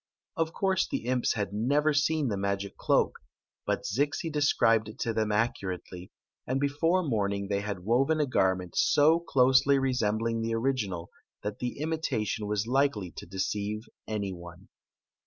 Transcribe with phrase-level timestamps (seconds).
[0.35, 3.19] Of course the imps had never seen the magic cloak;
[3.67, 6.11] but Zixi described it to them accurately,
[6.47, 11.11] and before morning they had woven a garment so closely resem bling the original
[11.43, 14.69] that the imitation was likely to de ceive any one.